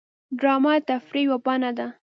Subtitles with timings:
[0.39, 1.87] ډرامه د تفریح یوه بڼه ده